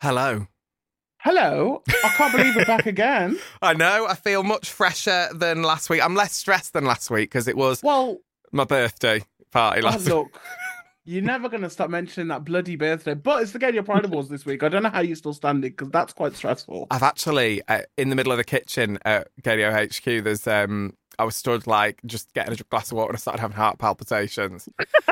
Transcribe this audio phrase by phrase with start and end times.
[0.00, 0.46] Hello.
[1.18, 1.82] Hello.
[2.02, 3.38] I can't believe we're back again.
[3.62, 4.06] I know.
[4.08, 6.02] I feel much fresher than last week.
[6.02, 8.16] I'm less stressed than last week because it was Well,
[8.52, 10.14] my birthday party oh, last week.
[10.14, 10.40] look,
[11.04, 14.04] you're never going to stop mentioning that bloody birthday, but it's the Game Gaydio Pride
[14.04, 14.62] Awards this week.
[14.62, 16.86] I don't know how you're still stand it because that's quite stressful.
[16.90, 20.24] I've actually uh, in the middle of the kitchen at Gaydio HQ.
[20.24, 23.40] There's um, I was stood like just getting a glass of water and I started
[23.40, 24.68] having heart palpitations.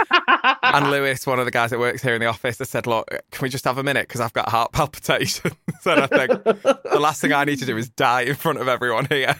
[0.63, 3.09] and Lewis, one of the guys that works here in the office, has said, "Look,
[3.31, 6.99] can we just have a minute because I've got heart palpitations." and I think the
[7.01, 9.37] last thing I need to do is die in front of everyone here.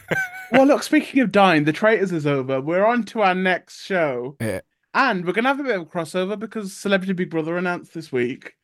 [0.51, 2.61] well, look, speaking of dying, The Traitors is over.
[2.61, 4.35] We're on to our next show.
[4.39, 4.61] Yeah.
[4.93, 7.93] And we're going to have a bit of a crossover because Celebrity Big Brother announced
[7.93, 8.55] this week.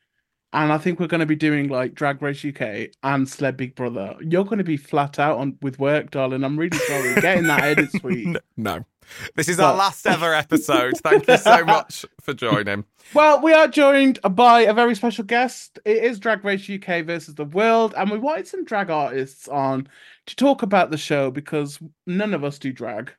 [0.52, 3.74] And I think we're going to be doing like Drag Race UK and Celeb Big
[3.74, 4.16] Brother.
[4.20, 6.44] You're going to be flat out on with work, darling.
[6.44, 7.14] I'm really sorry.
[7.20, 8.36] Getting that edit suite.
[8.56, 8.84] no.
[9.36, 10.94] This is our last ever episode.
[10.98, 12.84] Thank you so much for joining.
[13.14, 15.78] Well, we are joined by a very special guest.
[15.84, 19.88] It is Drag Race UK versus the world, and we wanted some drag artists on
[20.26, 23.12] to talk about the show because none of us do drag.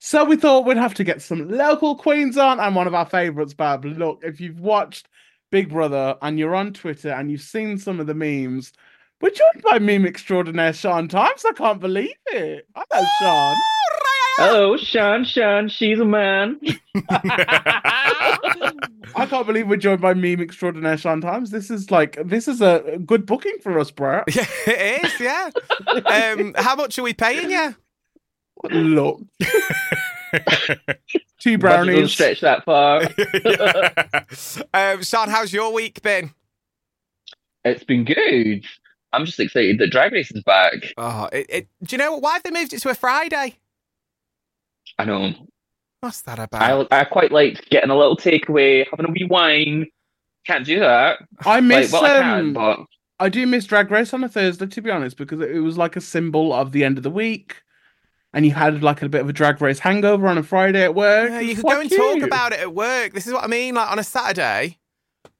[0.00, 3.06] So we thought we'd have to get some local queens on, and one of our
[3.06, 3.84] favorites, Bab.
[3.84, 5.08] Look, if you've watched
[5.50, 8.72] Big Brother and you're on Twitter and you've seen some of the memes,
[9.20, 11.44] we're joined by meme extraordinaire Sian Thymes.
[11.44, 12.68] I can't believe it.
[12.76, 13.56] I Hello, Sian.
[14.38, 15.24] Hello, Sian.
[15.24, 16.60] Sian, she's a man.
[19.16, 21.50] I can't believe we're joined by meme extraordinaire Sian Thymes.
[21.50, 24.22] This is like this is a good booking for us, bro.
[24.32, 25.20] Yeah, it is.
[25.20, 25.50] Yeah.
[25.88, 27.74] Um, how much are we paying you?
[28.64, 29.20] Look,
[31.38, 32.12] two brownies.
[32.12, 33.02] stretch that far.
[34.74, 36.32] um, Sian, how's your week been?
[37.64, 38.64] it's been good.
[39.12, 40.92] I'm just excited that Drag Race is back.
[40.96, 42.16] Oh, it, it, do you know?
[42.16, 43.56] Why have they moved it to a Friday?
[44.98, 45.32] I know.
[46.00, 46.90] What's that about?
[46.92, 49.86] I I quite like getting a little takeaway, having a wee wine.
[50.46, 51.18] Can't do that.
[51.44, 51.92] I miss.
[51.92, 52.80] like, well, I um, can, but
[53.18, 55.96] I do miss Drag Race on a Thursday, to be honest, because it was like
[55.96, 57.62] a symbol of the end of the week,
[58.32, 60.94] and you had like a bit of a Drag Race hangover on a Friday at
[60.94, 61.30] work.
[61.30, 63.12] Yeah, you could go and talk about it at work.
[63.12, 63.74] This is what I mean.
[63.74, 64.78] Like on a Saturday,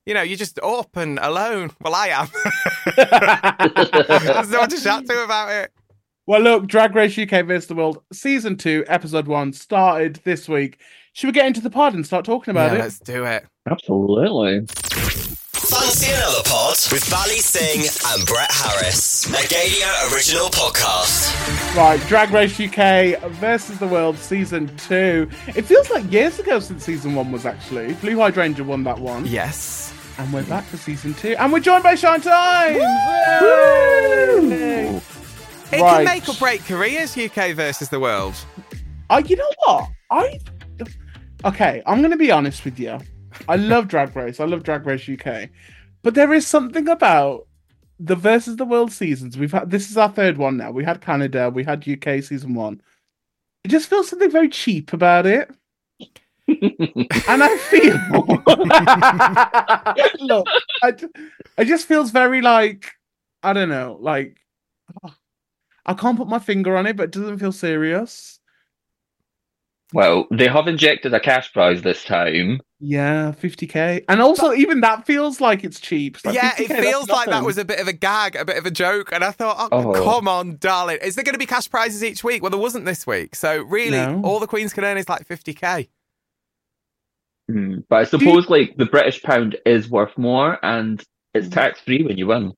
[0.06, 1.70] you know, you're just up and alone.
[1.82, 2.28] Well, I am.
[2.96, 5.72] There's no one to chat to about it.
[6.26, 10.78] Well, look, Drag Race UK vs the World season two, episode one started this week.
[11.14, 12.80] Should we get into the pod and start talking about yeah, it?
[12.80, 13.46] let's do it.
[13.68, 14.66] absolutely.
[15.70, 21.28] Fancy another pod with Bally Singh and Brett Harris, a Gaydio original podcast.
[21.76, 25.28] Right, Drag Race UK versus the World season two.
[25.48, 27.92] It feels like years ago since season one was actually.
[27.94, 29.26] Blue Hydrangea won that one.
[29.26, 29.92] Yes.
[30.18, 31.36] And we're back for season two.
[31.38, 32.76] And we're joined by Sian Thymes!
[33.42, 34.96] Yay!
[35.70, 35.96] It Right.
[35.96, 38.34] can make or break careers, UK versus the world.
[39.10, 39.88] Uh, you know what?
[40.10, 40.38] I
[41.44, 41.82] okay.
[41.86, 42.98] I'm gonna be honest with you.
[43.48, 44.40] I love Drag Race.
[44.40, 45.50] I love Drag Race UK,
[46.02, 47.46] but there is something about
[48.00, 49.36] the versus the world seasons.
[49.38, 50.70] We've had this is our third one now.
[50.70, 51.50] We had Canada.
[51.50, 52.80] We had UK season one.
[53.64, 55.50] It just feels something very cheap about it,
[56.48, 57.96] and I feel
[60.26, 60.46] look.
[60.82, 60.88] I,
[61.58, 62.92] it just feels very like
[63.42, 63.98] I don't know.
[64.00, 64.38] Like
[65.86, 68.37] I can't put my finger on it, but it doesn't feel serious.
[69.94, 72.60] Well, they have injected a cash prize this time.
[72.78, 74.04] Yeah, 50k.
[74.08, 76.18] And also, even that feels like it's cheap.
[76.24, 78.58] Like, yeah, 50K, it feels like that was a bit of a gag, a bit
[78.58, 79.12] of a joke.
[79.12, 80.04] And I thought, oh, Oh.
[80.04, 80.98] come on, darling.
[81.02, 82.42] Is there going to be cash prizes each week?
[82.42, 83.34] Well, there wasn't this week.
[83.34, 84.20] So, really, No.
[84.22, 85.88] all the Queens can earn is like 50k.
[87.48, 87.78] Hmm.
[87.88, 92.18] But I suppose like the British pound is worth more and it's tax free when
[92.18, 92.52] you win.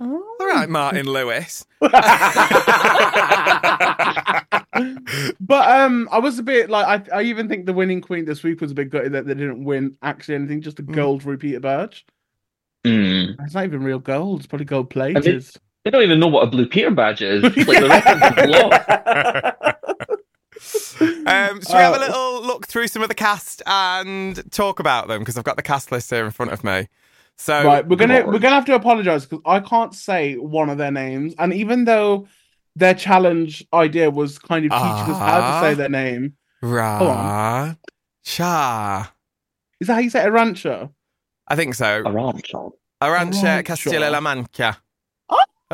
[0.00, 0.36] Oh.
[0.40, 1.66] All right, Martin Lewis.
[1.80, 1.90] but
[5.70, 8.60] um, I was a bit like I, I even think the winning queen this week
[8.60, 10.94] was a bit gutted that they didn't win actually anything, just a Mm.
[10.94, 12.06] gold RuPeter badge.
[12.84, 13.32] Hmm.
[13.44, 15.44] It's not even real gold; it's probably gold plated.
[15.84, 17.42] They don't even know what a blue Peter badge is.
[17.42, 19.74] Like the reference is.
[21.26, 24.80] Um, should we have a Uh, little look through some of the cast and talk
[24.80, 25.20] about them?
[25.20, 26.88] Because I've got the cast list here in front of me.
[27.40, 28.26] So, right, we're gonna Lord.
[28.34, 31.84] we're gonna have to apologize because I can't say one of their names, and even
[31.84, 32.26] though
[32.74, 35.60] their challenge idea was kind of teaching us how to Ah.
[35.60, 37.74] say their name, Ra
[38.24, 39.12] Cha.
[39.80, 40.92] is that how you say it, Rancho?
[41.46, 42.02] I think so.
[42.02, 42.72] Arantxa.
[43.00, 43.64] Arantxa Arantxa.
[43.64, 44.76] Castilla-La Mancha.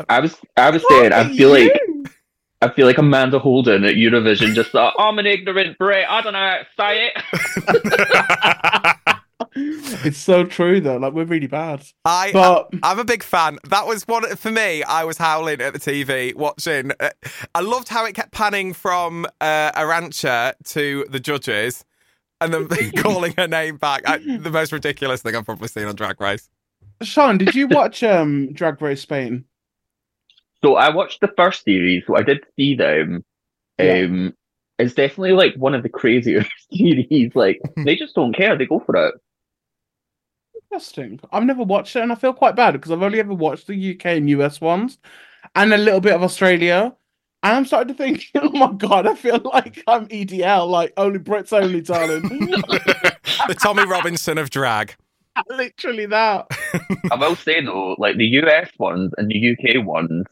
[0.09, 1.71] I was I was saying I feel like
[2.61, 6.33] I feel like Amanda Holden at Eurovision just thought, I'm an ignorant Brit, I don't
[6.33, 8.97] know how to say it.
[10.03, 10.97] It's so true though.
[10.97, 11.83] Like we're really bad.
[12.03, 13.57] I, But I'm a big fan.
[13.69, 14.83] That was one for me.
[14.83, 16.91] I was howling at the TV watching.
[16.99, 17.09] uh,
[17.53, 21.85] I loved how it kept panning from uh, Arantxa to the judges,
[22.41, 22.67] and then
[22.97, 24.03] calling her name back.
[24.05, 26.49] I, the most ridiculous thing I've probably seen on Drag Race.
[27.01, 29.45] Sian, did you watch um Drag Race Spain?
[30.63, 33.23] So I watched the first series, so I did see them.
[33.79, 34.01] Yeah.
[34.01, 34.33] Um,
[34.77, 37.33] it's definitely like one of the craziest series.
[37.33, 39.15] Like they just don't care; they go for it.
[40.71, 41.19] Interesting.
[41.31, 43.95] I've never watched it, and I feel quite bad because I've only ever watched the
[43.95, 44.97] UK and US ones,
[45.55, 46.95] and a little bit of Australia.
[47.43, 51.19] And I'm starting to think, oh my god, I feel like I'm EDL, like only
[51.19, 52.21] Brits only, darling.
[53.47, 54.95] the Tommy Robinson of drag.
[55.49, 56.47] Literally that.
[57.11, 60.25] I will say though, like the US ones and the UK ones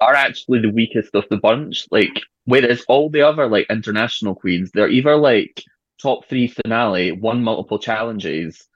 [0.00, 1.86] are actually the weakest of the bunch.
[1.90, 5.64] Like, whereas all the other like international queens, they're either like
[6.00, 8.68] top three finale, one multiple challenges.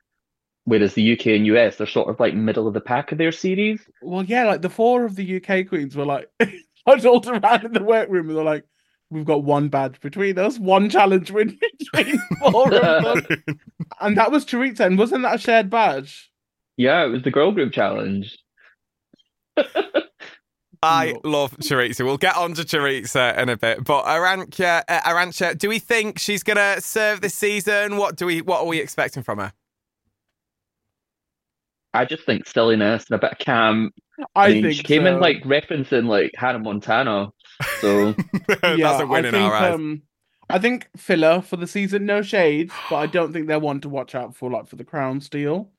[0.64, 3.32] Whereas the UK and US, they're sort of like middle of the pack of their
[3.32, 3.80] series.
[4.02, 6.30] Well, yeah, like the four of the UK queens were like
[6.86, 8.64] huddled around in the workroom, and they're like,
[9.08, 13.60] "We've got one badge between us, one challenge win between four of them."
[14.00, 16.30] and that was Choriza, and wasn't that a shared badge?
[16.76, 18.38] Yeah, it was the girl group challenge.
[20.82, 22.04] I love Choriza.
[22.04, 23.84] We'll get on to Choriza in a bit.
[23.84, 27.98] But Arantxa, uh, Arantxa, do we think she's going to serve this season?
[27.98, 28.40] What do we?
[28.40, 29.52] What are we expecting from her?
[31.94, 33.94] I just think silliness and a bit of camp.
[34.34, 35.14] I, I mean, think she came so.
[35.14, 37.32] in like referencing like Hannah Montana.
[37.80, 38.14] So
[38.62, 39.74] That's a win I in think, our eyes.
[39.74, 40.02] Um,
[40.48, 43.88] I think filler for the season, no shade, but I don't think they're one to
[43.88, 45.70] watch out for, like for the crown steal.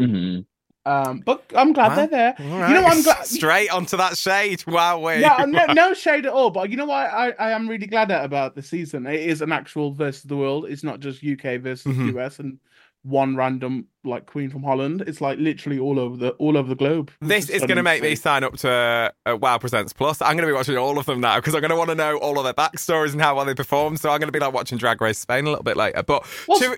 [0.00, 0.44] mhm.
[0.86, 1.94] Um, but I'm glad Wow.
[1.96, 2.34] they're there.
[2.38, 3.26] All You know I'm glad.
[3.26, 4.64] Straight onto that shade.
[4.66, 5.20] Wow, we.
[5.20, 6.50] Yeah, no, no shade at all.
[6.50, 7.06] But you know what?
[7.12, 9.06] I, I am really glad at about the season.
[9.06, 10.64] It is an actual versus the world.
[10.68, 12.16] It's not just UK versus Mhm.
[12.16, 12.58] US and
[13.02, 15.02] one random like queen from Holland.
[15.06, 17.10] It's like literally all over the all over the globe.
[17.20, 20.20] This is going to make me sign up to uh, Wow Presents Plus.
[20.20, 21.94] I'm going to be watching all of them now because I'm going to want to
[21.94, 23.96] know all of their backstories and how well they perform.
[23.96, 26.02] So I'm going to be like watching Drag Race Spain a little bit later.
[26.02, 26.24] But
[26.58, 26.76] Char-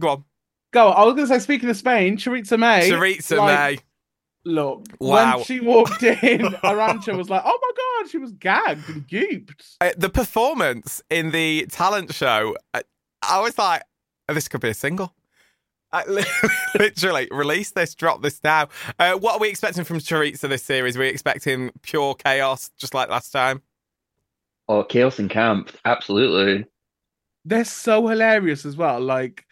[0.00, 0.24] go on,
[0.72, 0.88] go.
[0.90, 2.90] I was going to say, speaking of Spain, Choriza May.
[2.90, 3.78] Choriza like, May.
[4.44, 5.36] Look, Wow.
[5.36, 9.76] when she walked in, Arantxa was like, "Oh my god!" She was gagged and gooped.
[9.80, 12.80] Uh, the performance in the talent show, uh,
[13.22, 13.82] I was like,
[14.28, 15.14] oh, this could be a single.
[15.92, 16.04] I,
[16.78, 18.68] literally, release this, drop this now.
[18.98, 20.96] Uh, what are we expecting from Choriza this series?
[20.96, 23.62] Are we expecting pure chaos, just like last time?
[24.68, 26.66] Oh, chaos and camp, absolutely.
[27.44, 29.00] They're so hilarious as well.
[29.00, 29.44] Like,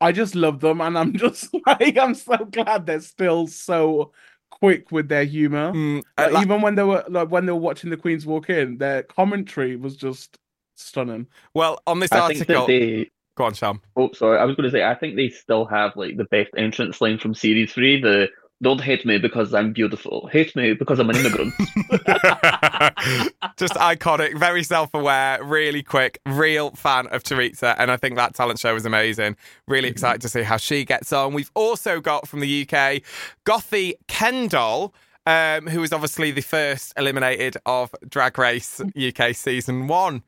[0.00, 4.12] I just love them, and I'm just like, I'm so glad they're still so
[4.50, 5.72] quick with their humor.
[5.72, 8.50] Mm, uh, Like, even when they were like when they were watching the Queens walk
[8.50, 10.38] in, their commentary was just
[10.76, 11.26] stunning.
[11.54, 13.10] well, on this I think article, that they.
[13.36, 13.80] Go on, Sam.
[13.96, 14.38] Oh, sorry.
[14.38, 17.18] I was going to say I think they still have like the best entrance line
[17.18, 18.00] from series three.
[18.00, 18.28] The
[18.62, 20.28] "Don't hate me because I'm beautiful.
[20.28, 21.52] Hate me because I'm an immigrant."
[23.56, 27.74] Just iconic, very self aware, really quick, real fan of Teresa.
[27.80, 29.36] And I think that talent show was amazing.
[29.66, 31.34] Really excited to see how she gets on.
[31.34, 33.02] We've also got from the UK
[33.44, 34.92] Gothy Kendoll.
[35.26, 40.22] Um, who was obviously the first eliminated of Drag Race UK season one?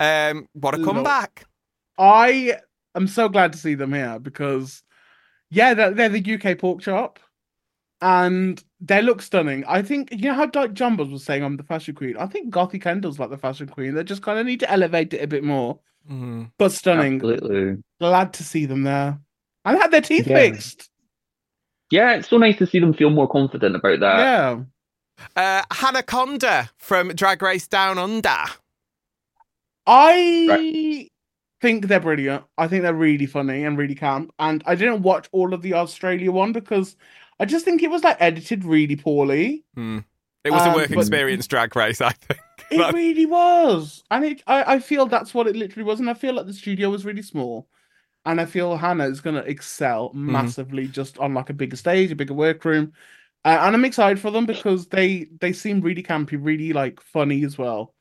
[0.00, 1.44] Um, what a comeback!
[1.98, 2.56] I
[2.94, 4.82] am so glad to see them here because,
[5.50, 7.18] yeah, they're, they're the UK pork chop,
[8.00, 9.64] and they look stunning.
[9.66, 12.16] I think you know how like Jonbers was saying I'm the fashion queen.
[12.16, 13.94] I think Gothy Kendoll's like the fashion queen.
[13.94, 15.80] They just kind of need to elevate it a bit more.
[16.08, 16.52] Mm.
[16.58, 17.16] But stunning.
[17.16, 17.82] Absolutely.
[18.00, 19.18] Glad to see them there.
[19.64, 20.36] And had their teeth Yeah.
[20.38, 20.88] fixed.
[21.90, 24.18] Yeah, it's so nice to see them feel more confident about that.
[24.18, 24.60] yeah.
[25.34, 28.44] Uh, Hannah Conda from Drag Race Down Under.
[29.86, 31.08] I
[31.60, 32.44] think they're brilliant.
[32.56, 34.32] I think they're really funny and really camp.
[34.38, 36.96] And I didn't watch all of the Australia one because
[37.40, 39.64] I just think it was like edited really poorly.
[39.74, 39.98] Hmm.
[40.44, 42.40] It was a Um, work experience drag race, I think.
[42.70, 44.04] It really was.
[44.10, 46.00] And it I, I feel that's what it literally was.
[46.00, 47.68] And I feel like the studio was really small.
[48.26, 50.32] And I feel Hannah is gonna excel Mm-hmm.
[50.32, 52.92] massively just on like a bigger stage, a bigger workroom.
[53.44, 57.44] Uh, and I'm excited for them because they they seem really campy, really like funny
[57.44, 57.94] as well.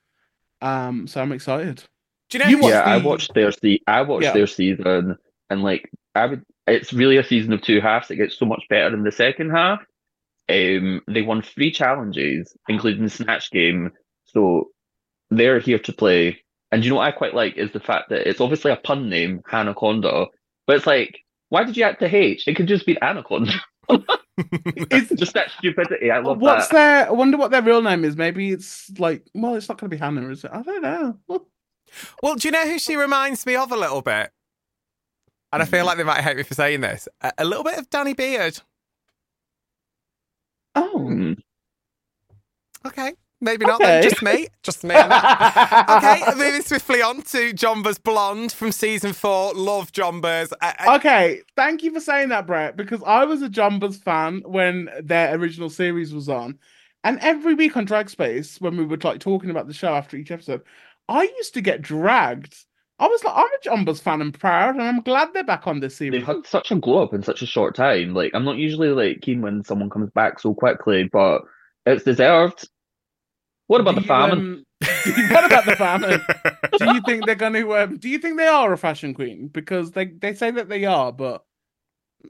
[0.61, 1.83] Um, so I'm excited.
[2.29, 4.34] Do you know You watched yeah, I watched their se- I watched Yeah.
[4.34, 5.17] their season,
[5.50, 8.12] and like I would, it's really a season of two halves.
[8.12, 9.79] It gets so much better in the second half.
[10.50, 13.91] Um, they won three challenges, including the snatch game,
[14.25, 14.69] so
[15.29, 16.41] they're here to play.
[16.72, 19.10] And you know what I quite like is the fact that it's obviously a pun
[19.10, 20.25] name, Anaconda,
[20.65, 21.17] but it's like,
[21.50, 22.46] why did you add the H?
[22.48, 23.53] It could just be Anaconda.
[24.39, 26.12] It's just that stupidity.
[26.12, 26.74] I love What's that.
[26.74, 27.07] their?
[27.07, 28.15] I wonder what their real name is.
[28.15, 30.51] Maybe it's like, well, it's not going to be Hannah, is it?
[30.53, 31.17] I don't know.
[32.22, 34.32] Well, do you know who she reminds me of a little bit?
[35.53, 37.08] And I feel like they might hate me for saying this.
[37.22, 38.60] A, a little bit of Danny Beard.
[40.75, 41.34] Oh, Hmm.
[42.86, 43.79] Okay, Maybe not.
[43.79, 44.01] Then.
[44.01, 44.48] Just me.
[44.63, 44.96] Just me.
[44.96, 49.53] okay, moving swiftly on to Jonbers Blonde from season four.
[49.53, 50.51] Love Jonbers.
[50.62, 54.41] I, I, Okay, thank you for saying that, Brett, because I was a Jonbers fan
[54.46, 56.58] when their original series was on.
[57.03, 60.17] And every week on Drag Space, when we were like talking about the show after
[60.17, 60.63] each episode,
[61.09, 62.55] I used to get dragged.
[62.99, 65.79] I was like, I'm a Jonbers fan and proud, and I'm glad they're back on
[65.79, 66.11] this series.
[66.11, 68.13] They've had such a glow up in such a short time.
[68.13, 71.41] Like, I'm not usually like keen when someone comes back so quickly, but
[71.85, 72.67] it's deserved.
[73.67, 74.49] What about Do the you, famine?
[74.49, 74.65] um,
[75.27, 76.27] what about the famine?
[76.77, 77.75] do you think they're going to?
[77.75, 79.47] Um, do you think they are a fashion queen?
[79.47, 81.43] Because they they say that they are, but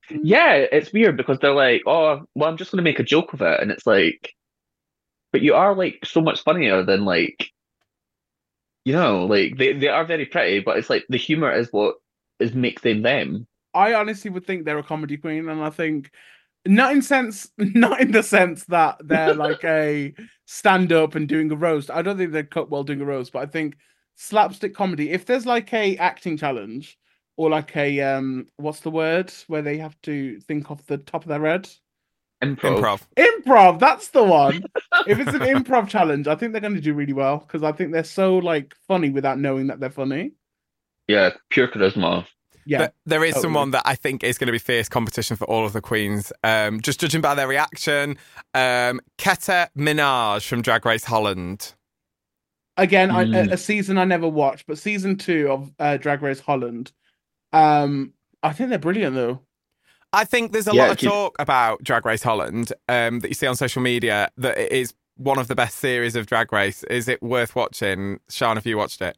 [0.10, 3.34] Yeah, it's weird because they're like, oh, well, I'm just going to make a joke
[3.34, 3.60] of it.
[3.62, 4.34] And it's like,
[5.32, 7.50] but you are like so much funnier than like,
[8.88, 11.96] you know, like they, they are very pretty, but it's like the humor is what
[12.40, 13.46] is makes them them.
[13.74, 16.10] I honestly would think they're a comedy queen, and I think
[16.66, 20.14] not in sense, not in the sense that they're like a
[20.46, 21.92] stand up and doing a roast.
[21.92, 23.76] I don't think they're cut well doing a roast, but I think
[24.16, 25.12] slapstick comedy.
[25.12, 26.98] If there's like a acting challenge
[27.36, 31.24] or like a um, what's the word where they have to think off the top
[31.24, 31.70] of their head.
[32.44, 32.80] Improv.
[32.80, 33.02] Improv.
[33.18, 34.64] Improv, that's the one.
[35.08, 37.72] if it's an improv challenge, I think they're going to do really well because I
[37.72, 40.34] think they're so like funny without knowing that they're funny.
[41.08, 42.26] Yeah, pure charisma.
[42.66, 43.42] Yeah, But there is totally.
[43.44, 46.34] someone that I think is going to be fierce competition for all of the queens.
[46.44, 48.18] Um, just judging by their reaction,
[48.54, 51.74] um, Keta Minaj from Drag Race Holland.
[52.76, 53.52] again Mm.
[53.52, 56.92] a season i never watched but season two of uh, drag race holland
[57.52, 58.14] um
[58.44, 59.42] i think they're brilliant though
[60.18, 63.36] I think there's a Yeah, lot of talk about Drag Race Holland um, that you
[63.36, 66.84] see on social media that it is one of the best series of Drag Race.
[66.86, 68.20] Is it worth watching?
[68.28, 69.16] Sian, have you watched it?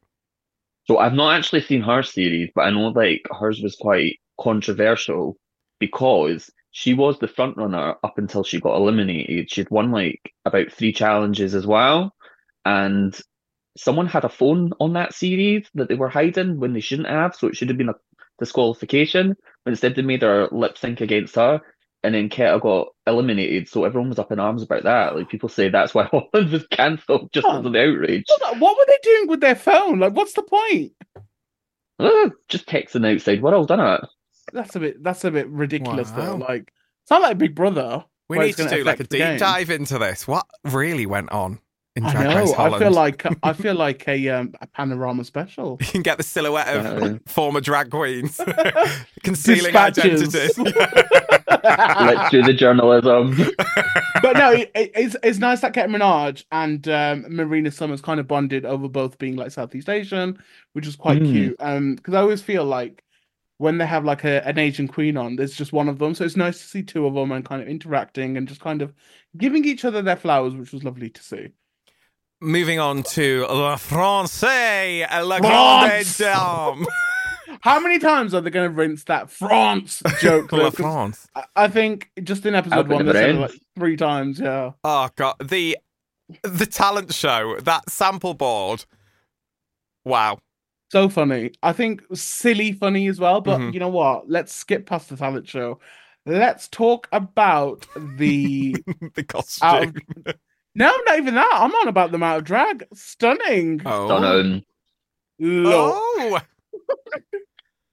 [0.87, 5.37] So I've not actually seen her series, but I know like hers was quite controversial
[5.79, 9.51] because she was the front runner up until she got eliminated.
[9.51, 12.13] She'd won like about three challenges as well.
[12.65, 13.19] And
[13.77, 17.35] someone had a phone on that series that they were hiding when they shouldn't have,
[17.35, 17.95] so it should have been a
[18.39, 19.35] disqualification.
[19.65, 21.61] But instead they made her lip sync against her.
[22.01, 25.17] And then Keta got eliminated, so everyone was up in arms about that.
[25.17, 27.51] Like people say that's why Holland was cancelled just Oh.
[27.51, 28.23] because of the outrage.
[28.39, 30.93] What- what were they doing with their phone like what's the point
[31.99, 34.09] Uh, just texting outside world, done it?
[34.53, 36.71] that's a bit that's a bit ridiculous though like
[37.03, 39.37] it's not like big brother We need to do like a deep game.
[39.37, 40.27] dive into this.
[40.27, 41.59] What really went on
[41.99, 42.75] in i Drag Race know Holland?
[42.75, 46.23] i feel like i feel like a um a panorama special you can get the
[46.23, 47.17] silhouette of Yeah.
[47.27, 48.39] former drag queens
[49.23, 50.35] concealing Dispatches.
[50.35, 50.57] identities.
[51.63, 53.35] Let's do the journalism.
[54.21, 58.19] but no, it, it- it's it's nice that Keta Minaj and um, Marina Summers kind
[58.19, 60.37] of bonded over both being like Southeast Asian,
[60.73, 61.31] which was quite Mm.
[61.31, 61.55] cute.
[61.59, 63.03] Um, because I always feel like
[63.57, 66.23] when they have like a, an Asian queen on, there's just one of them, so
[66.23, 68.93] it's nice to see two of them and kind of interacting and just kind of
[69.37, 71.49] giving each other their flowers, which was lovely to see.
[72.41, 76.17] Moving on to La Francais, La France.
[76.17, 76.87] Grande Dame.
[77.61, 80.51] How many times are they going to rinse that France joke?
[80.53, 81.27] La France.
[81.35, 84.39] I- I think just in episode Hope one, they said it like three times.
[84.39, 84.71] Yeah.
[84.83, 85.77] Oh god, the
[86.43, 88.85] the talent show, that sample board.
[90.05, 90.39] Wow.
[90.91, 91.51] So funny.
[91.61, 93.41] I think silly funny as well.
[93.41, 93.73] But Mhm.
[93.73, 94.29] you know what?
[94.29, 95.79] Let's skip past the talent show.
[96.25, 98.75] Let's talk about the.
[99.15, 99.95] the out of...
[100.77, 100.97] costume.
[100.97, 101.49] No, not even that.
[101.53, 102.85] I'm on about the amount of drag.
[102.93, 103.81] Stunning.
[103.85, 104.07] Oh.
[104.07, 104.63] Stunning.
[105.39, 105.95] Look.
[105.95, 106.39] Oh.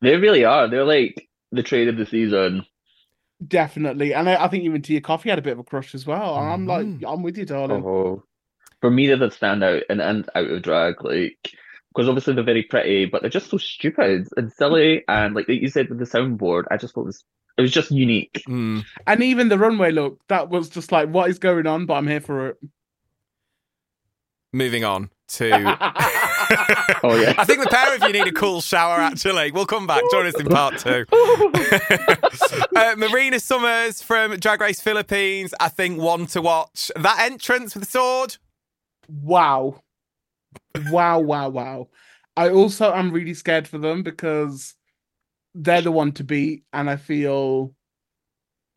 [0.02, 0.68] They really are.
[0.68, 2.66] They're like the trade of the season.
[3.44, 4.12] Definitely.
[4.12, 6.36] And I, I think even Tia Kofi had a bit of a crush as well.
[6.36, 7.04] And I'm like, Mhm.
[7.12, 7.82] I'm with you, darling.
[7.84, 8.22] Oh,
[8.82, 11.02] for me, they're the standout and, and out of drag.
[11.02, 11.50] Like,
[11.94, 15.02] because obviously they're very pretty, but they're just so stupid and silly.
[15.08, 17.24] And like you said with the soundboard, I just thought it was
[17.56, 18.42] it was just unique.
[18.48, 18.84] Mm.
[19.06, 21.86] And even the runway look, that was just like, what is going on?
[21.86, 22.56] But I'm here for it.
[24.52, 25.76] Moving on to.
[27.02, 27.34] Oh, yeah.
[27.36, 29.00] I think the pair of you need a cool shower.
[29.00, 30.02] Actually, we'll come back.
[30.10, 31.04] Join us in part two.
[32.76, 35.54] uh, Marina Summers from Drag Race Philippines.
[35.60, 36.90] I think one to watch.
[36.96, 38.36] That entrance with the sword.
[39.08, 39.82] wow.
[40.90, 41.88] Wow, wow, wow.
[42.36, 44.74] I also am really scared for them because
[45.56, 47.74] they're the one to beat, and I feel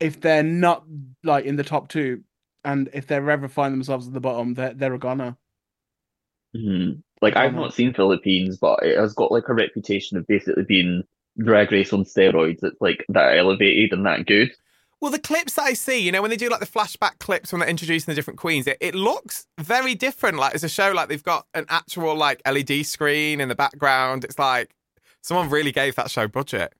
[0.00, 0.84] if they're not
[1.22, 2.22] like in the top two,
[2.64, 5.36] and if they ever find themselves at the bottom, they're they're a goner.
[6.56, 7.02] Mhm.
[7.22, 11.04] Like I've not seen Philippines, but it has got like a reputation of basically being
[11.38, 12.62] drag race on steroids.
[12.62, 14.50] It's like that elevated and that good.
[15.00, 17.52] Well, the clips that I see, you know, when they do like the flashback clips
[17.52, 20.38] when they're introducing the different queens, it, it looks very different.
[20.38, 24.24] Like it's a show, like they've got an actual like LED screen in the background.
[24.24, 24.74] It's like
[25.22, 26.72] someone really gave that show budget.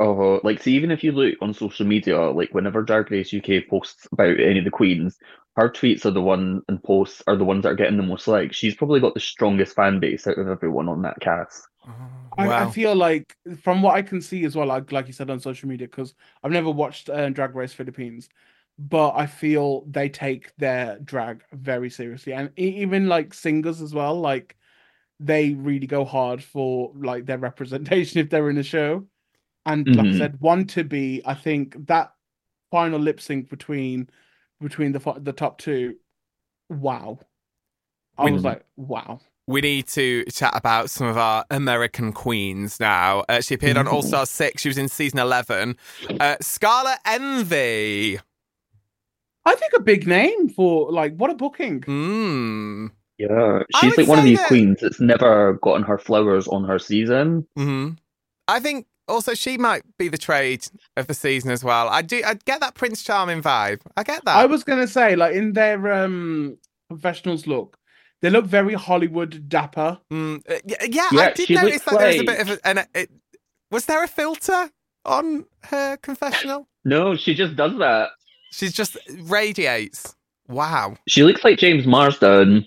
[0.00, 3.62] Oh, like see, even if you look on social media, like whenever Drag Race UK
[3.62, 5.16] posts about any of the queens,
[5.56, 8.26] her tweets are the one and posts are the ones that are getting the most
[8.26, 8.56] likes.
[8.56, 11.68] She's probably got the strongest fan base out of everyone on that cast.
[12.38, 15.30] I, I feel like from what I can see as well, like like you said
[15.30, 18.28] on social media, because I've never watched uh, Drag Race Philippines,
[18.78, 23.94] but I feel they take their drag very seriously, and e- even like singers as
[23.94, 24.56] well, like
[25.24, 29.06] they really go hard for like their representation if they're in a show.
[29.64, 30.18] And like I Mhm.
[30.18, 32.12] said, one to be, I think that
[32.70, 34.08] final lip sync between
[34.60, 35.96] between the the top two,
[36.68, 37.18] wow.
[38.18, 39.20] I was like, wow.
[39.48, 43.24] we need to chat about some of our American queens now.
[43.28, 44.62] Uh, she appeared on All Star 6.
[44.62, 45.76] She was in season 11.
[46.20, 48.18] Uh, Scarlet Envy.
[49.44, 51.80] I think a big name for like what a booking.
[51.80, 52.90] Mm.
[53.18, 56.78] Yeah, she's like one of these that- queens that's never gotten her flowers on her
[56.78, 57.46] season.
[57.56, 57.90] hmm
[58.48, 60.66] I think also she might be the trade
[60.96, 61.88] of the season as well.
[61.88, 62.22] I do.
[62.26, 63.80] I get that Prince Charming vibe.
[63.96, 64.36] I get that.
[64.36, 67.78] I was gonna say, like in their um professionals look,
[68.20, 69.98] they look very Hollywood dapper.
[70.10, 72.66] Mm, uh, yeah, yeah, I did notice looks that there was a bit of a.
[72.66, 73.10] An, it,
[73.70, 74.70] was there a filter
[75.04, 76.68] on her confessional?
[76.84, 78.08] No, she just does that.
[78.50, 80.16] She just radiates.
[80.48, 80.96] Wow.
[81.08, 82.66] She looks like James Marsden.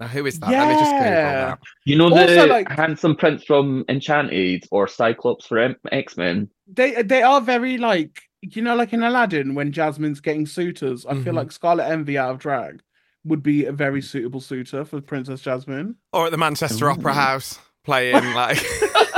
[0.00, 0.50] Now, who is that?
[0.50, 1.32] Let me just Google Yeah.
[1.46, 1.58] that.
[1.84, 6.48] You know Also, the like- handsome prince from Enchanted or Cyclops for X Men?
[6.66, 11.06] They they are very like you know, like in Aladdin when Jasmine's getting suitors.
[11.06, 11.36] I feel Mhm.
[11.36, 12.82] like Scarlet Envy out of drag
[13.24, 15.94] would be a very suitable suitor for Princess Jasmine.
[16.12, 17.14] Or at the Manchester Opera Ooh.
[17.14, 18.58] House playing like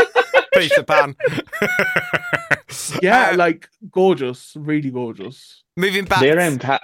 [0.54, 1.16] Peter Pan.
[3.02, 5.62] Yeah, Uh, like gorgeous, really gorgeous.
[5.76, 6.20] moving back.
[6.20, 6.80] Their ta-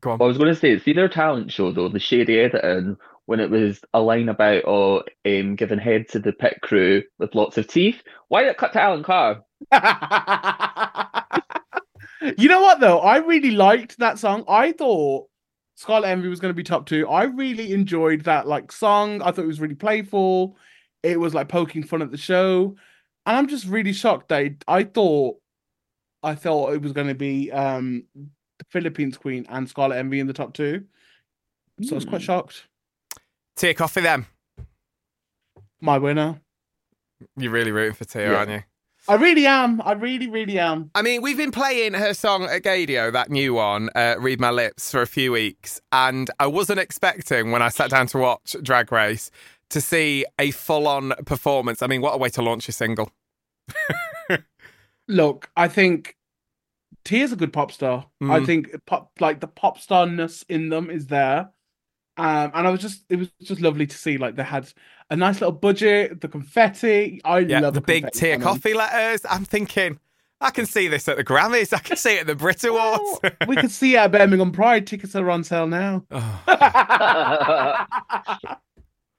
[0.00, 0.22] Go on.
[0.22, 2.96] I was going to say, see their talent show though, the shady editing,
[3.26, 7.34] when it was a line about oh, um, giving head to the pit crew with
[7.34, 8.02] lots of teeth.
[8.28, 9.42] Why did it cut to Alan Carr?
[12.38, 13.00] you know what though?
[13.00, 14.44] I really liked that song.
[14.48, 15.28] I thought
[15.76, 17.08] Scarlet Envy was going to be top two.
[17.08, 19.22] I really enjoyed that like song.
[19.22, 20.56] I thought it was really playful.
[21.02, 22.76] It was like poking fun at the show,
[23.26, 24.28] and I'm just really shocked.
[24.28, 25.36] That I thought,
[26.22, 30.26] I thought it was going to be um the Philippines Queen and Scarlet Envy in
[30.28, 30.84] the top two.
[31.82, 32.26] So I was quite Hmm.
[32.26, 32.68] shocked.
[33.62, 34.26] Tia Kofi then.
[35.80, 36.40] My winner.
[37.36, 38.36] You're really rooting for Tia, Yeah.
[38.38, 38.62] aren't you?
[39.06, 39.80] I really am.
[39.84, 40.90] I really, really am.
[40.96, 44.50] I mean, we've been playing her song at Gaydio, that new one, uh, Read My
[44.50, 45.80] Lips, for a few weeks.
[45.92, 49.30] And I wasn't expecting when I sat down to watch Drag Race
[49.70, 51.82] to see a full on performance.
[51.82, 53.12] I mean, what a way to launch a single.
[55.06, 56.16] Look, I think
[57.04, 58.06] Tia's a good pop star.
[58.22, 58.46] I Mm.
[58.46, 61.50] think pop like the pop starness in them is there.
[62.18, 64.70] Um, and I was just it was just lovely to see like they had
[65.10, 67.20] a nice little budget, the confetti.
[67.24, 68.46] I Yeah, love the big cannon.
[68.46, 69.22] Kofi letters.
[69.30, 69.98] I'm thinking,
[70.40, 71.72] I can see this at the Grammys.
[71.72, 73.20] I can see it at the Brit Awards.
[73.22, 74.86] Well, we could see it at Birmingham Pride.
[74.86, 76.04] Tickets are on sale now.
[76.10, 77.86] Oh,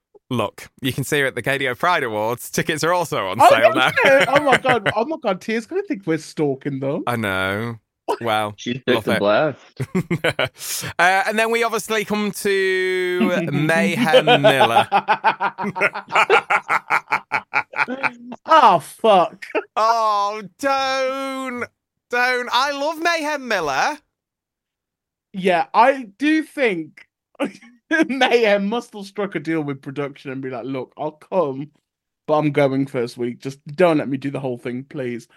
[0.30, 2.50] look, you can see her at the Gaydio Pride Awards.
[2.50, 3.92] Tickets are also on Oh, sale now.
[4.28, 4.92] oh my god!
[4.96, 5.42] Oh my god!
[5.42, 7.04] Tia's gonna think we're stalking them.
[7.08, 7.80] I know.
[8.22, 9.20] Well, She's Love booked and it.
[9.20, 9.82] blessed.
[11.00, 14.88] uh, and then we obviously come to Mayhem Miller.
[18.46, 19.46] oh fuck!
[19.76, 21.66] oh, don't,
[22.10, 22.50] don't.
[22.52, 23.98] I love Mayhem Miller.
[25.34, 27.08] Yeah, I do think
[28.08, 31.72] Mayhem must have struck a deal with production and be like, "Look, I'll come,
[32.28, 33.40] but I'm going first week.
[33.40, 35.28] Just don't let me do the whole thing, please."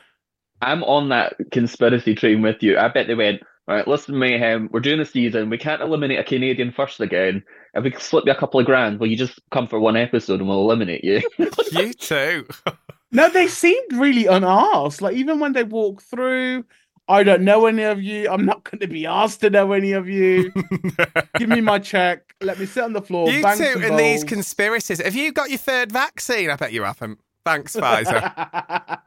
[0.63, 2.79] I'm on that conspiracy train with you.
[2.79, 5.51] I bet they went, all right, listen, Mayhem, we're doing the season.
[5.51, 7.43] We can't eliminate a Canadian first again.
[7.75, 10.41] If we slip you a couple of grand, will you just come for one episode
[10.41, 11.21] and we'll eliminate you?
[11.73, 12.47] You too.
[13.13, 15.01] No, they seemed really unasked.
[15.01, 16.65] Like even when they walk through,
[17.09, 18.29] I don't know any of you.
[18.29, 20.53] I'm not going to be asked to know any of you.
[21.39, 22.35] Give me my check.
[22.41, 23.31] Let me sit on the floor.
[23.31, 25.01] you two some in these conspiracies.
[25.01, 26.51] Have you got your third vaccine?
[26.51, 27.21] I bet you haven't.
[27.47, 28.99] Thanks, Pfizer.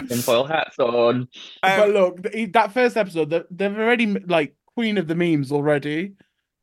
[0.08, 1.28] Tinfoil hats on.
[1.62, 6.14] but Um, look, that first episode, they- they've already like queen of the memes already.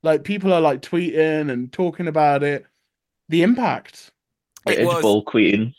[0.04, 2.66] Like people are like tweeting and talking about it.
[3.30, 4.12] The impact.
[4.66, 5.74] The It was- Edgeball Queen.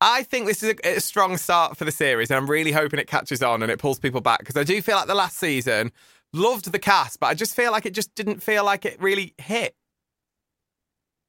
[0.00, 3.00] I think this is a, a strong start for the series, and I'm really hoping
[3.00, 5.38] it catches on and it pulls people back because I do feel like the last
[5.38, 5.90] season
[6.32, 9.34] loved the cast, but I just feel like it just didn't feel like it really
[9.38, 9.74] hit.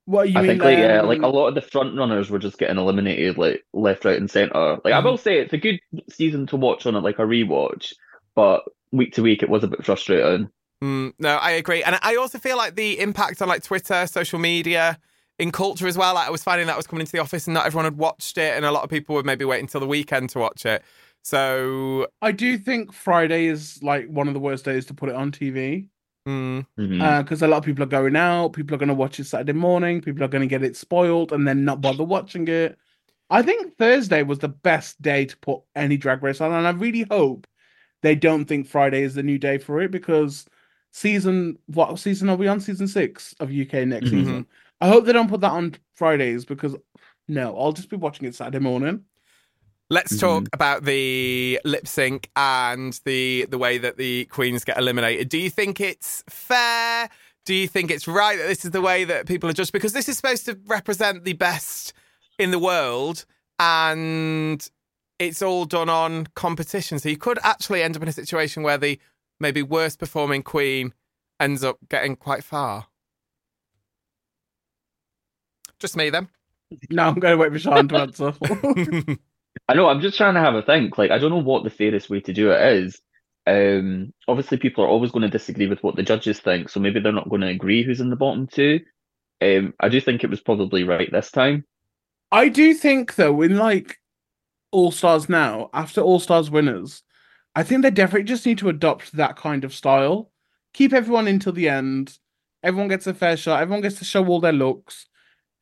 [0.10, 0.52] What you I mean?
[0.52, 3.38] think like yeah, like um, a lot of the front runners were just getting eliminated
[3.38, 4.80] like left, right, and centre.
[4.84, 5.04] Like I Mhm.
[5.04, 7.93] will say it's a good season to watch on it, like a rewatch,
[8.36, 10.50] but week to week it was a bit frustrating.
[10.84, 14.39] Mm, no, I agree, and I also feel like the impact on like Twitter, social
[14.39, 14.98] media,
[15.38, 16.15] in culture as well.
[16.15, 17.98] Like I was finding that I was coming into the office and not everyone had
[17.98, 20.65] watched it, and a lot of people would maybe wait until the weekend to watch
[20.65, 20.82] it.
[21.22, 25.15] So, I do think Friday is like one of the worst days to put it
[25.15, 25.88] on TV
[26.27, 27.21] mm, Mhm.
[27.23, 28.53] because a lot of people are going out.
[28.53, 30.01] People are going to watch it Saturday morning.
[30.01, 32.77] People are going to get it spoiled and then not bother watching it.
[33.29, 36.71] I think Thursday was the best day to put any drag race on, and I
[36.71, 37.45] really hope
[38.01, 40.45] they don't think Friday is the new day for it because
[40.91, 42.60] season what season are we on?
[42.60, 44.10] Season six of UK next Mhm.
[44.10, 44.45] season.
[44.82, 46.75] I hope they don't put that on Fridays because
[47.27, 49.03] no, I'll just be watching it Saturday morning.
[49.89, 50.19] Let's mm-hmm.
[50.19, 55.30] talk about the lip sync and the the way that the queens get eliminated.
[55.30, 57.10] Do you think it's fair?
[57.45, 59.71] Do you think it's right that this is the way that people are judged?
[59.71, 61.93] Because this is supposed to represent the best
[62.38, 63.25] in the world,
[63.58, 64.69] and
[65.17, 66.99] it's all done on competition.
[66.99, 68.99] So you could actually end up in a situation where the
[69.39, 70.93] maybe worst performing queen
[71.39, 72.86] ends up getting quite far.
[75.80, 76.28] Just me then.
[76.91, 78.34] No, I'm going to wait for Sian to answer.
[79.69, 80.97] I know, I'm just trying to have a think.
[80.97, 82.99] Like, I don't know what the fairest way to do it is.
[83.45, 86.99] Um, obviously, people are always going to disagree with what the judges think, so maybe
[86.99, 88.79] they're not going to agree who's in the bottom two.
[89.41, 91.65] Um, I do think it was probably right this time.
[92.32, 93.99] I do think though, in like
[94.71, 97.03] All Stars now, after All Stars winners,
[97.53, 100.32] I think they definitely just need to adopt that kind of style.
[100.73, 102.17] Keep everyone until the end.
[102.63, 103.62] Everyone gets a fair shot.
[103.62, 105.08] Everyone gets to show all their looks.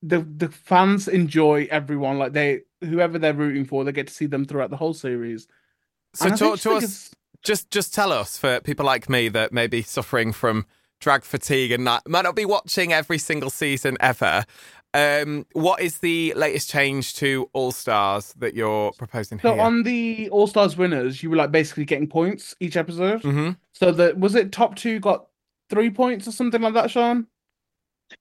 [0.01, 2.17] The the fans enjoy everyone.
[2.17, 5.47] Like they whoever they're rooting for, they get to see them throughout the whole series.
[6.13, 6.83] So And talk to us.
[6.83, 7.11] it's-
[7.43, 10.65] just just tell us for people like me that may be suffering from
[10.99, 14.43] drag fatigue and not, might not be watching every single season ever.
[14.95, 19.61] Um, what is the latest change to All Stars that you're proposing So here?
[19.61, 23.21] on the All Stars winners, you were like basically getting points each episode.
[23.21, 24.51] hmm So that was it.
[24.51, 25.27] Top two got
[25.69, 27.27] three points or something like that, Sian.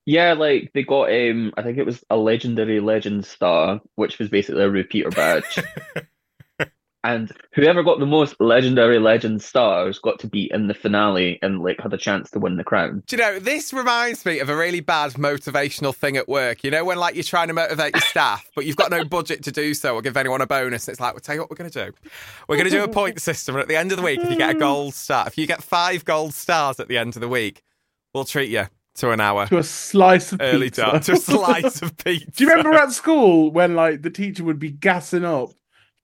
[0.05, 4.29] Yeah, like they got um, I think it was a legendary legend star, which was
[4.29, 5.64] basically a RuPeter badge.
[7.07, 11.62] And whoever got the most legendary legend stars got to be in the finale and
[11.62, 13.05] like had a chance to win the crown.
[13.07, 16.64] Do you know, this reminds me of a really bad motivational thing at work.
[16.64, 19.44] You know, when like you're trying to motivate your staff, but you've got no budget
[19.44, 20.88] to do so or give anyone a bonus.
[20.88, 21.92] It's like, we'll tell you what we're going to do.
[22.49, 23.55] We're going to do a point system.
[23.55, 25.46] And at the end of the week, if you get a gold star, if you
[25.46, 27.62] get five gold stars at the end of the week,
[28.14, 30.82] we'll treat you to an hour To a slice of early pizza.
[30.82, 32.30] dark, to a slice of pizza.
[32.30, 35.50] Do you remember at school when like the teacher would be gassing up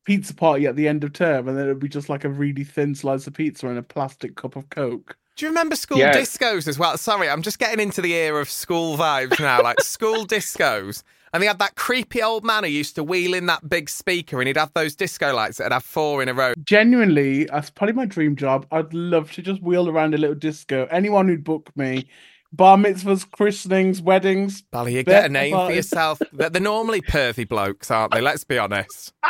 [0.05, 2.29] pizza party at the end of term, and then it would be just like a
[2.29, 5.17] really thin slice of pizza and a plastic cup of coke?
[5.37, 6.13] Do you remember school Yeah.
[6.13, 6.99] discos as well?
[6.99, 11.03] Sorry, I'm just getting into the era of school vibes now, like school discos.
[11.35, 14.39] And they had that creepy old man who used to wheel in that big speaker
[14.41, 16.53] and he'd have those disco lights that'd have four in a row.
[16.63, 18.67] Genuinely, that's probably my dream job.
[18.71, 20.87] I'd love to just wheel around a little disco.
[20.91, 22.07] Anyone who'd book me,
[22.53, 24.63] bar mitzvahs, christenings, weddings.
[24.63, 26.21] Bally, you get a name for yourself.
[26.33, 28.21] They're, they're normally pervy blokes, aren't they?
[28.21, 29.13] Let's be honest.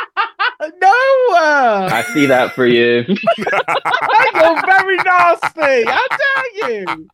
[0.79, 0.87] No,
[1.35, 3.03] uh, I see that for you.
[3.37, 5.83] you're very nasty.
[5.83, 7.09] How dare you?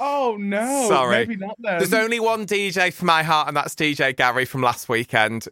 [0.00, 0.88] Oh no!
[0.88, 1.18] Sorry.
[1.26, 1.78] maybe not then.
[1.78, 5.46] There's only one DJ for my heart, and that's DJ Gary from last weekend.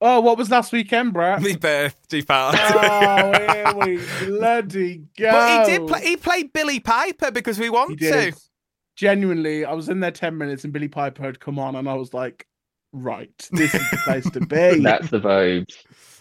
[0.00, 1.42] Oh, what was last weekend, Brett?
[1.42, 2.58] The birthday party.
[2.60, 5.32] oh, here we bloody go.
[5.32, 6.00] but he did play.
[6.02, 8.32] He played Billie Piper because we He want did.
[8.34, 8.40] to.
[8.96, 11.94] Genuinely, I was in there ten minutes, and Billie Piper had come on, and I
[11.94, 12.46] was like,
[12.92, 15.74] "Right, this is the place to be." That's the vibes.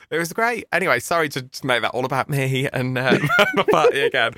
[0.09, 0.65] It was great.
[0.71, 3.17] Anyway, sorry to make that all about me and uh,
[3.55, 4.33] my party again.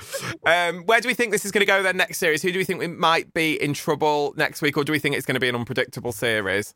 [0.45, 2.41] Um, where do we think this is going to go then next series?
[2.41, 5.17] Who do we think we might be in trouble next week, or do we think
[5.17, 6.73] it's going to be an unpredictable series?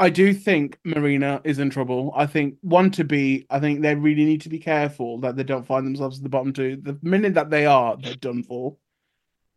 [0.00, 2.10] I do think Marina is in trouble.
[2.16, 3.46] I think one to be.
[3.50, 6.30] I think they really need to be careful that they don't find themselves at the
[6.30, 6.78] bottom two.
[6.82, 8.76] The minute that they are, they're done for.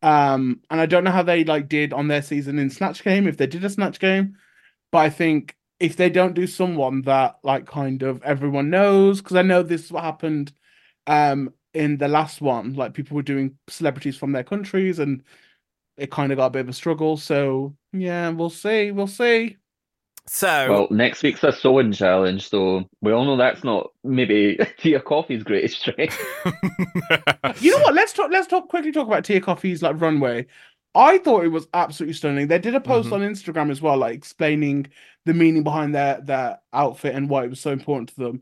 [0.04, 3.26] Um, and I don't know how they like did on their season in Snatch Game
[3.26, 4.38] if they did a Snatch Game,
[4.92, 9.38] but I think if they don't do someone that like kind of everyone knows, because
[9.38, 10.52] I know this is what happened,
[11.08, 15.24] um, in the last one, like people were doing celebrities from their countries, and
[15.98, 17.18] it kind of got a bit of a struggle.
[17.18, 19.58] So yeah, we'll see, we'll see.
[20.26, 25.02] So, Well, next week's a sewing challenge, so we all know that's not maybe Tia
[25.02, 26.18] Kofi's greatest strength.
[27.62, 27.94] You know what?
[27.94, 28.32] Let's talk.
[28.32, 28.92] Let's talk quickly.
[28.92, 30.48] Talk about Tia Kofi's like runway.
[30.96, 32.48] I thought it was absolutely stunning.
[32.48, 33.14] They did a post Mhm.
[33.14, 34.88] on Instagram as well, like explaining
[35.26, 38.42] the meaning behind their their outfit and why it was so important to them.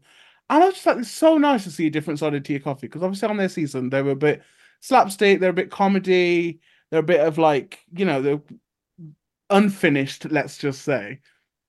[0.49, 2.59] And I was just like, it's so nice to see a different side of Tia
[2.59, 4.43] Kofi because obviously on their season they were a bit
[4.81, 8.41] slapstick, they're a bit comedy, they're a bit of like you know they're
[9.49, 10.29] unfinished.
[10.31, 11.19] Let's just say,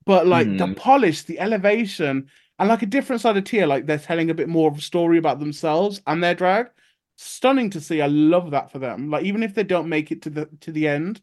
[0.05, 0.77] but like the Mhm.
[0.77, 4.49] polish, the elevation, and like a different side of Tia, like they're telling a bit
[4.49, 6.69] more of a story about themselves and their drag
[7.17, 8.01] stunning to see.
[8.01, 9.11] I love that for them.
[9.11, 11.21] Like even if they don't make it to the to the end,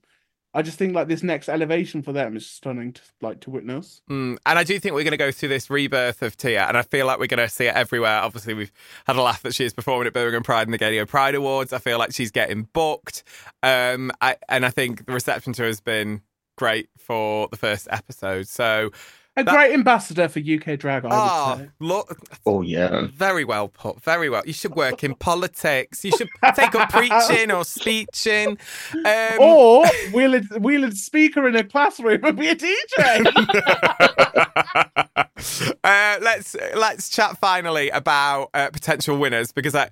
[0.54, 4.02] I just think like this next elevation for them is stunning to like to witness.
[4.10, 6.78] Mm, and I do think we're going to go through this rebirth of Tia, and
[6.78, 8.20] I feel like we're going to see it everywhere.
[8.22, 8.72] Obviously, we've
[9.06, 11.72] had a laugh that she is performing at Birmingham Pride and the Gaydio Pride Awards.
[11.74, 13.24] I feel like she's getting booked,
[13.62, 16.22] um, I, and I think the reception to her has been
[16.60, 18.48] great for the first episode.
[18.48, 18.91] So,
[19.38, 21.69] A That- great ambassador for UK drag, I would oh, say.
[21.80, 23.08] look, Oh yeah.
[23.13, 24.43] very well put, very well.
[24.45, 26.04] You should work in politics.
[26.04, 28.58] You should take up preaching or speeching.
[29.06, 33.00] Um, Or wheel a, wheel a speaker in a classroom and be a DJ.
[35.84, 39.89] uh, let's let's chat finally about uh, potential winners because I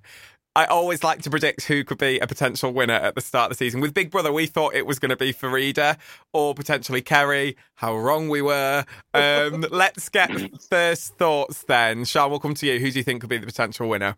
[0.57, 3.55] I always like to predict who could be a potential winner at the start of
[3.55, 3.79] the season.
[3.79, 5.97] With Big Brother, we thought it was going to be Farida
[6.33, 7.55] or potentially Kerry.
[7.75, 8.83] How wrong we were.
[9.13, 10.31] Um, let's get
[10.63, 12.05] first thoughts then.
[12.05, 12.79] Sian, we'll come to you.
[12.79, 14.15] Who do you think could be the potential winner?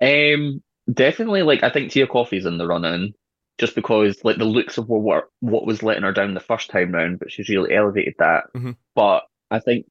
[0.00, 0.60] Um,
[0.92, 1.42] definitely.
[1.44, 3.14] Like I think Tia Kofi's in the run-in,
[3.58, 6.90] just because like the looks of what what was letting her down the first time
[6.90, 8.46] round, but she's really elevated that.
[8.56, 8.74] Mhm.
[8.96, 9.86] But I think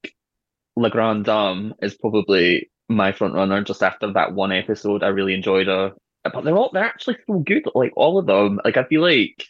[0.76, 3.64] La Grande Dame is probably my front runner.
[3.64, 5.94] Just after that one episode, I really enjoyed her.
[6.24, 7.64] But they're all they're actually so good.
[7.74, 8.60] Like all of them.
[8.64, 9.46] Like I feel like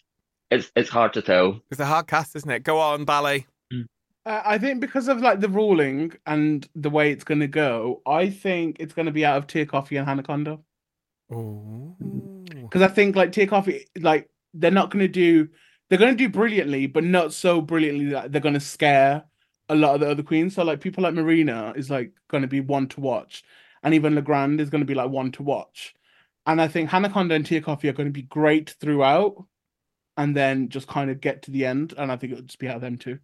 [0.49, 1.59] it's it's hard to tell.
[1.69, 2.63] It's a hard cast, isn't it?
[2.63, 3.47] Go on, Bally.
[4.25, 8.01] Uh, I think because of like the ruling and the way it's going to go,
[8.05, 10.59] I think it's going to be out of Tia Kofi and Hannah Conda.
[11.33, 11.95] Ooh.
[12.69, 15.47] Because I think like Tia Kofi, like they're not going to do,
[15.89, 19.23] they're going to do brilliantly, but not so brilliantly that they're going to scare
[19.71, 20.55] a lot of the other queens.
[20.55, 23.43] So like people like Marina is like going to be one to watch,
[23.83, 25.93] and even Legrand is going to be like one to watch.
[26.45, 29.45] And I think Hannah Conda and Tia Kofi are going to be great throughout,
[30.17, 31.93] and then just kind of get to the end.
[31.97, 33.19] And I think it'll just be out of them too.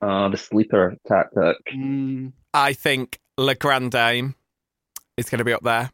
[0.00, 1.56] Uh, the sleeper tactic.
[1.74, 2.32] Mm.
[2.54, 4.34] I think La Grande Dame
[5.16, 5.90] is going to be up there.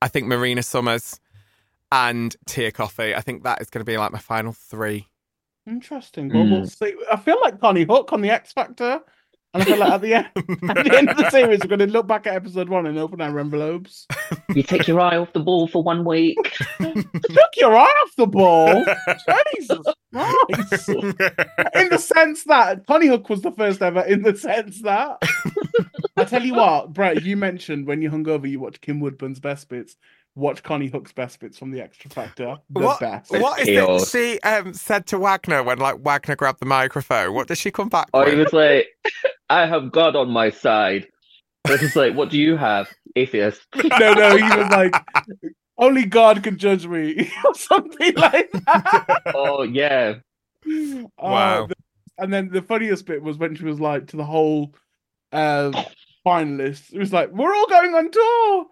[0.00, 1.18] I think Marina Summers
[1.90, 3.16] and Tia Kofi.
[3.16, 5.08] I think that is going to be like my final three.
[5.66, 6.28] Interesting.
[6.32, 6.70] Well, we'll Mm.
[6.78, 6.94] see.
[7.12, 9.00] I feel like Konnie Huq on the X Factor,
[9.58, 10.26] and I feel like at the end,
[10.70, 12.98] at the end of the series, we're going to look back at episode one and
[12.98, 14.06] open our envelopes.
[14.54, 16.38] You take your eye off the ball for one week.
[16.78, 18.84] Took your eye off the ball.
[19.54, 19.78] Jesus
[20.12, 20.88] Christ!
[21.74, 24.02] In the sense that Konnie Huq was the first ever.
[24.02, 25.22] In the sense that
[26.16, 29.40] I tell you what, Brett, you mentioned when you hung over, you watched Kim Woodburn's
[29.40, 29.96] best bits.
[30.34, 32.56] Watch Konnie Huq's best bits from the Xtra Factor.
[32.70, 33.32] The what, best.
[33.32, 37.34] what is it she um, said to Wagner when like Wagner grabbed the microphone?
[37.34, 38.86] What did she come back Oh, he was like,
[39.50, 41.08] I have God on my side.
[41.68, 42.88] It was like, what do you have?
[43.16, 43.66] Atheist.
[43.74, 44.94] no, no, he was like,
[45.76, 49.22] only God can judge me, or something like that.
[49.34, 50.14] Oh, yeah.
[50.66, 51.66] Oh, Wow.
[51.66, 51.74] the-
[52.20, 54.74] and then the funniest bit was when she was like to the whole
[55.32, 55.70] uh,
[56.26, 58.66] finalists, it was like, we're all going on tour.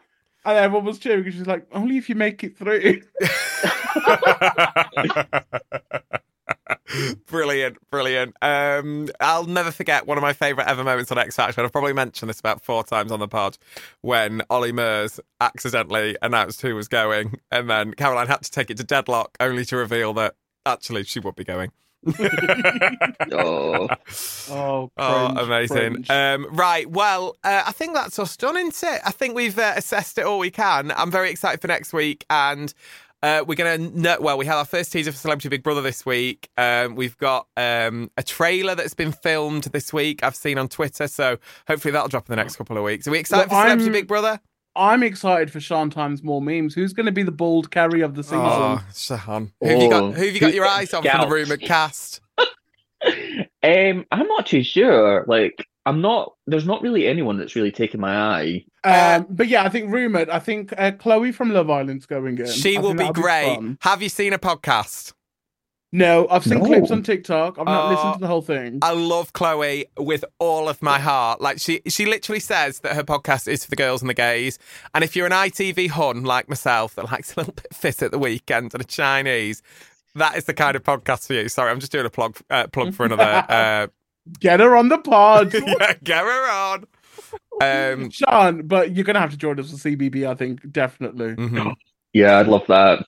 [0.44, 3.02] And everyone was cheering because she's like, only if you make it through.
[7.26, 8.36] brilliant, brilliant.
[8.42, 11.60] Um, I'll never forget one of my favourite ever moments on X Factor.
[11.60, 13.58] and I've probably mentioned this about four times on the pod
[14.02, 18.76] when Olly Murs accidentally announced who was going, and then Caroline had to take it
[18.78, 21.70] to deadlock, only to reveal that actually she would be going.
[23.32, 23.88] Oh.
[24.50, 26.04] Oh, Oh, amazing.
[26.08, 26.88] Um, right.
[26.88, 29.00] Well, uh, I think that's us done, isn't it?
[29.04, 30.92] I think we've uh, assessed it all we can.
[30.92, 32.24] I'm very excited for next week.
[32.30, 32.72] And
[33.22, 35.82] uh, we're going to, know, well, we had our first teaser for Celebrity Big Brother
[35.82, 36.48] this week.
[36.56, 41.08] Um, we've got um, a trailer that's been filmed this week, I've seen on Twitter.
[41.08, 43.06] So hopefully that'll drop in the next couple of weeks.
[43.08, 44.40] Are we excited Well, for Celebrity I'm- Big Brother?
[44.78, 46.74] I'm excited for Sian Thymes More Memes.
[46.74, 48.40] Who's going to be the bald carry of the season?
[48.40, 49.50] Oh, Shahan.
[49.62, 50.12] Who have you got, Oh.
[50.12, 51.32] who have you got your eyes on from the Scouts.
[51.32, 52.20] rumoured cast?
[53.62, 55.24] Um, I'm not too sure.
[55.26, 58.64] Like, I'm not, there's not really anyone that's really taken my eye.
[58.84, 60.28] Um, but yeah, I think rumored.
[60.28, 62.46] I think uh, Chloe from Love Island's going in.
[62.46, 63.54] She I will be great.
[63.54, 63.78] fun.
[63.82, 65.12] Have you seen a podcast?
[65.92, 66.66] No, I've seen No.
[66.66, 67.58] clips on TikTok.
[67.58, 68.80] I've not Oh, listened to the whole thing.
[68.82, 71.40] I love Chloe with all of my heart.
[71.40, 74.58] Like she, she literally says that her podcast is for the girls and the gays.
[74.94, 78.02] And if you're an ITV hun like myself that likes a little bit of fit
[78.02, 79.62] at the weekend and a Chinese,
[80.16, 81.48] that is the kind of podcast for you.
[81.48, 83.44] Sorry, I'm just doing a plug, uh, plug for another.
[83.48, 83.86] Uh,
[84.40, 86.84] Get her on the pod, yeah, get her on.
[87.62, 88.66] Um, Sian.
[88.66, 90.26] But you're gonna have to join us for CBB.
[90.28, 91.34] I think definitely.
[91.36, 91.74] mhm.
[92.12, 93.06] Yeah, I'd love that.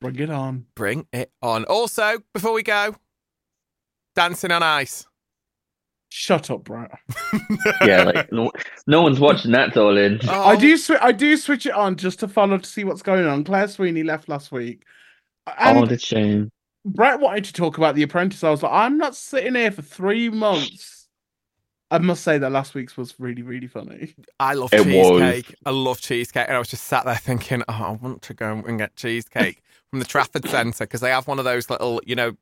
[0.00, 0.66] Bring it on.
[0.74, 1.64] Bring it on.
[1.64, 2.94] Also, before we go,
[4.14, 5.06] dancing on ice.
[6.10, 6.90] Shut up, Brett.
[7.84, 8.50] Yeah, like, no,
[8.86, 10.18] no one's watching that, darling.
[10.28, 10.76] Oh, I do.
[10.76, 13.44] Sw- I do switch it on just to follow to see what's going on.
[13.44, 14.84] Claire Sweeney left last week,
[15.58, 16.50] and oh, the shame.
[16.88, 18.42] Brett wanted to talk about The Apprentice.
[18.44, 21.08] I was like, I'm not sitting here for three months.
[21.90, 24.14] I must say that last week's was really, really funny.
[24.38, 25.20] I love It was.
[25.20, 25.54] cheesecake.
[25.64, 26.46] I love cheesecake.
[26.48, 29.62] And I was just sat there thinking, oh, I want to go and get cheesecake
[29.90, 32.36] from the Trafford Centre because they have one of those little, you know,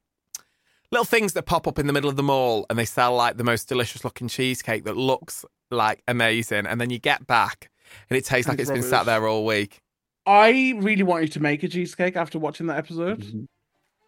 [0.90, 3.36] little things that pop up in the middle of the mall and they sell like
[3.36, 6.66] the most delicious looking cheesecake that looks like amazing.
[6.66, 7.70] And then you get back
[8.10, 9.80] and it tastes like It's it's been sat there all week.
[10.26, 13.20] I really want you to make a cheesecake after watching that episode.
[13.22, 13.46] Mhm.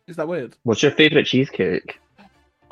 [0.09, 0.57] Is that weird?
[0.63, 2.01] What's your favourite cheesecake?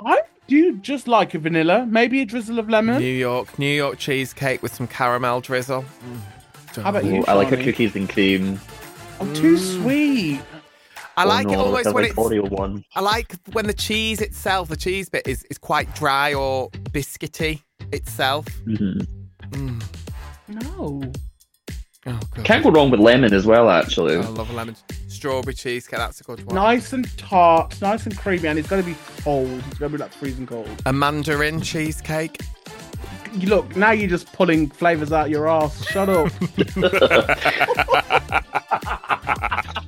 [0.04, 2.98] I do just like a vanilla, maybe a drizzle of lemon.
[2.98, 5.84] New York, New York cheesecake with some caramel drizzle.
[6.76, 7.24] How about you?
[7.28, 8.58] I like a cookies and cream.
[9.20, 9.82] I'm oh, too Mm.
[9.82, 10.40] sweet.
[11.18, 12.18] I Oh, like it no, almost when like it's.
[12.18, 12.84] Oreo one.
[12.94, 17.62] I like when the cheese itself, the cheese bit, is, is quite dry or biscuity
[17.92, 18.46] itself.
[18.66, 19.06] Mhm.
[19.50, 19.82] Mm.
[20.48, 21.02] No.
[22.08, 24.14] Oh, Can't go wrong with lemon as well, actually.
[24.16, 24.76] I love a lemon
[25.08, 25.98] strawberry cheesecake.
[25.98, 26.54] That's a good one.
[26.54, 29.50] Nice and tart, nice and creamy, and it's going to be cold.
[29.70, 30.68] It's going to be like freezing cold.
[30.86, 32.40] A mandarin cheesecake.
[33.32, 33.90] You look now.
[33.90, 35.84] You're just pulling flavors out your ass.
[35.86, 36.32] Shut up.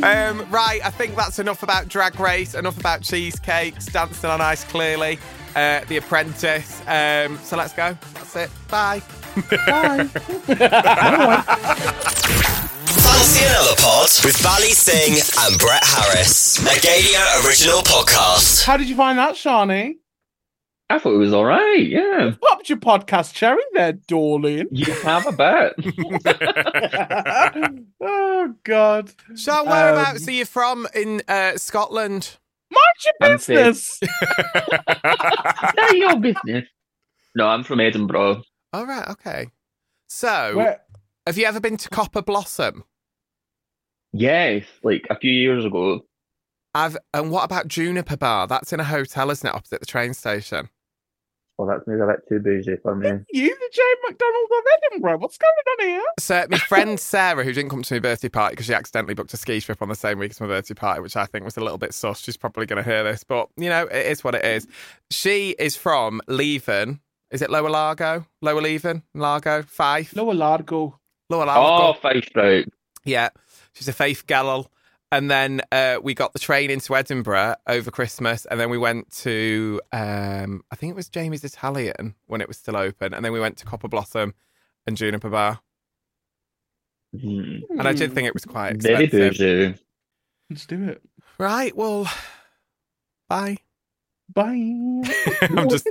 [0.00, 4.62] Um, right, I think that's enough about Drag Race, enough about cheesecakes, dancing on ice,
[4.62, 5.18] clearly,
[5.56, 6.80] uh, The Apprentice.
[6.86, 7.98] Um, so let's go.
[8.14, 8.48] That's it.
[8.68, 9.02] Bye.
[9.42, 10.04] Bye.
[12.88, 16.58] Fancy another pod with Bally Singh and Brett Harris.
[16.58, 18.64] A Gaydio original podcast.
[18.64, 19.98] How did you find that, Shawnee?
[20.90, 21.86] I thought it was all right.
[21.86, 24.68] Yeah, Popped your podcast cherry there, darling.
[24.72, 25.74] you have a bet.
[28.00, 29.10] oh God.
[29.34, 32.38] Sian, whereabouts are you from in uh, Scotland?
[32.70, 34.00] Mind your I'm business.
[35.04, 36.64] yeah, your business.
[37.34, 38.42] No, I'm from Edinburgh.
[38.72, 39.46] All right, okay.
[40.08, 40.80] So, Where,
[41.26, 42.84] have you ever been to Copper Blossom?
[44.12, 46.00] Yes, like a few years ago.
[46.74, 48.46] I've, and what about Juniper Bar?
[48.46, 50.68] That's in a hotel, isn't it, opposite the train station?
[51.56, 53.08] Well, that's maybe a bit too bougie for me.
[53.30, 55.18] you, the Jane McDonald of Edinburgh?
[55.18, 56.04] What's going on here?
[56.20, 59.34] So, my friend Sarah, who didn't come to my birthday party because she accidentally booked
[59.34, 61.56] a ski trip on the same week as my birthday party, which I think was
[61.56, 62.20] a little bit sus.
[62.20, 64.68] She's probably going to hear this, but you know, it is what it is.
[65.10, 67.00] She is from Leven.
[67.30, 68.26] Is it Lower Largo?
[68.42, 69.02] Lower Leven?
[69.14, 69.62] Largo?
[69.62, 70.14] Fife?
[70.16, 70.98] Lower Largo.
[71.28, 71.60] Lower Largo.
[71.60, 72.00] Oh, Largo.
[72.00, 72.66] Fife.
[73.04, 73.28] Yeah.
[73.74, 74.66] She's a Faith Gallel.
[75.10, 79.10] And then uh, we got the train into Edinburgh over Christmas, and then we went
[79.22, 83.32] to um, I think it was Jamie's Italian when it was still open, and then
[83.32, 84.34] we went to Copper Blossom
[84.86, 85.60] and Juniper Bar,
[87.16, 89.38] Mm, and I did think it was quite very expensive.
[89.38, 89.74] bougie.
[90.50, 91.00] Let's do it.
[91.38, 92.06] Right, well,
[93.30, 93.56] bye.
[94.34, 94.44] Bye.
[95.40, 95.88] I'm just